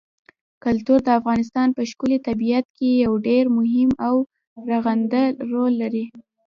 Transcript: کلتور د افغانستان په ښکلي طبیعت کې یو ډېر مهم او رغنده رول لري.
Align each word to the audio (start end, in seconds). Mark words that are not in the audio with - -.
کلتور 0.63 0.99
د 1.05 1.09
افغانستان 1.19 1.67
په 1.75 1.81
ښکلي 1.89 2.17
طبیعت 2.27 2.65
کې 2.77 2.89
یو 3.05 3.13
ډېر 3.27 3.43
مهم 3.57 3.89
او 4.07 4.15
رغنده 4.69 5.23
رول 5.51 5.73
لري. 5.81 6.05